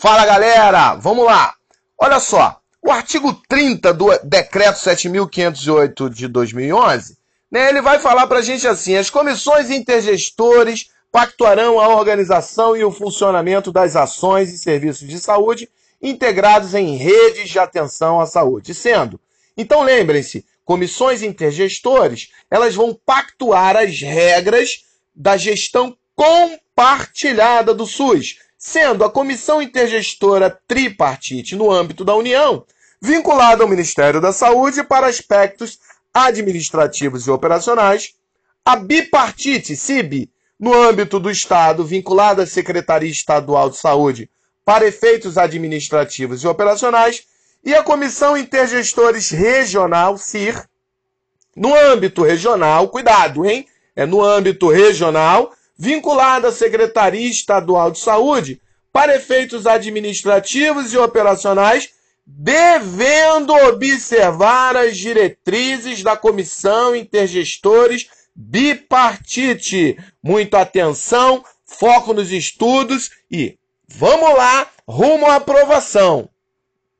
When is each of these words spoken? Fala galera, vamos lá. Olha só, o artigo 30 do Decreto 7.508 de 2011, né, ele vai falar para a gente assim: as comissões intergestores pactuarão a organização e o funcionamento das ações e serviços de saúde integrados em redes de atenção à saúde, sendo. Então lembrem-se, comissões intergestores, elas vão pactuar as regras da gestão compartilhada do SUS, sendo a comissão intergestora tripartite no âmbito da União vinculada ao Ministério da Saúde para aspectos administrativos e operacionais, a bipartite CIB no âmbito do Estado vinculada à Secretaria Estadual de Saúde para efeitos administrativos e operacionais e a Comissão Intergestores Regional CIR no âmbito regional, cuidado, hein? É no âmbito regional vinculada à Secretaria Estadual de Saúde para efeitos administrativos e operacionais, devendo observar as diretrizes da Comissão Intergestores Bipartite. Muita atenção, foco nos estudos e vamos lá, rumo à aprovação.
Fala 0.00 0.24
galera, 0.24 0.94
vamos 0.94 1.26
lá. 1.26 1.56
Olha 2.00 2.20
só, 2.20 2.60
o 2.80 2.88
artigo 2.88 3.32
30 3.48 3.92
do 3.92 4.16
Decreto 4.22 4.76
7.508 4.76 6.08
de 6.08 6.28
2011, 6.28 7.18
né, 7.50 7.68
ele 7.68 7.82
vai 7.82 7.98
falar 7.98 8.28
para 8.28 8.38
a 8.38 8.42
gente 8.42 8.64
assim: 8.68 8.94
as 8.94 9.10
comissões 9.10 9.70
intergestores 9.70 10.88
pactuarão 11.10 11.80
a 11.80 11.88
organização 11.88 12.76
e 12.76 12.84
o 12.84 12.92
funcionamento 12.92 13.72
das 13.72 13.96
ações 13.96 14.54
e 14.54 14.58
serviços 14.58 15.08
de 15.08 15.18
saúde 15.18 15.68
integrados 16.00 16.76
em 16.76 16.94
redes 16.94 17.50
de 17.50 17.58
atenção 17.58 18.20
à 18.20 18.26
saúde, 18.26 18.74
sendo. 18.74 19.18
Então 19.56 19.82
lembrem-se, 19.82 20.46
comissões 20.64 21.24
intergestores, 21.24 22.30
elas 22.48 22.72
vão 22.72 22.96
pactuar 23.04 23.76
as 23.76 24.00
regras 24.00 24.84
da 25.12 25.36
gestão 25.36 25.98
compartilhada 26.14 27.74
do 27.74 27.84
SUS, 27.84 28.36
sendo 28.58 29.04
a 29.04 29.10
comissão 29.10 29.62
intergestora 29.62 30.50
tripartite 30.66 31.54
no 31.54 31.70
âmbito 31.70 32.04
da 32.04 32.16
União 32.16 32.66
vinculada 33.00 33.62
ao 33.62 33.68
Ministério 33.68 34.20
da 34.20 34.32
Saúde 34.32 34.82
para 34.82 35.06
aspectos 35.06 35.78
administrativos 36.12 37.28
e 37.28 37.30
operacionais, 37.30 38.14
a 38.64 38.74
bipartite 38.74 39.76
CIB 39.76 40.28
no 40.58 40.74
âmbito 40.74 41.20
do 41.20 41.30
Estado 41.30 41.84
vinculada 41.84 42.42
à 42.42 42.46
Secretaria 42.46 43.08
Estadual 43.08 43.70
de 43.70 43.76
Saúde 43.76 44.28
para 44.64 44.86
efeitos 44.86 45.38
administrativos 45.38 46.42
e 46.42 46.48
operacionais 46.48 47.22
e 47.64 47.72
a 47.74 47.84
Comissão 47.84 48.36
Intergestores 48.36 49.30
Regional 49.30 50.18
CIR 50.18 50.68
no 51.54 51.74
âmbito 51.74 52.22
regional, 52.22 52.88
cuidado, 52.88 53.44
hein? 53.44 53.66
É 53.94 54.06
no 54.06 54.22
âmbito 54.22 54.68
regional 54.68 55.52
vinculada 55.78 56.48
à 56.48 56.52
Secretaria 56.52 57.30
Estadual 57.30 57.90
de 57.90 58.00
Saúde 58.00 58.60
para 58.92 59.14
efeitos 59.14 59.66
administrativos 59.66 60.92
e 60.92 60.98
operacionais, 60.98 61.90
devendo 62.26 63.54
observar 63.54 64.76
as 64.76 64.98
diretrizes 64.98 66.02
da 66.02 66.16
Comissão 66.16 66.96
Intergestores 66.96 68.08
Bipartite. 68.34 69.96
Muita 70.22 70.60
atenção, 70.60 71.44
foco 71.64 72.12
nos 72.12 72.32
estudos 72.32 73.10
e 73.30 73.56
vamos 73.86 74.34
lá, 74.36 74.68
rumo 74.86 75.26
à 75.26 75.36
aprovação. 75.36 76.28